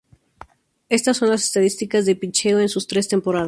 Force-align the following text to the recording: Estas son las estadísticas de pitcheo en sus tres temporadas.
Estas 0.89 1.17
son 1.17 1.29
las 1.29 1.43
estadísticas 1.43 2.07
de 2.07 2.15
pitcheo 2.15 2.59
en 2.59 2.69
sus 2.69 2.87
tres 2.87 3.07
temporadas. 3.07 3.39